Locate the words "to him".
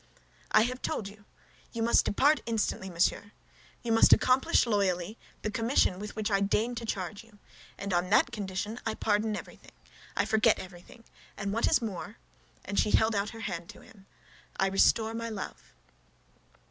13.69-14.07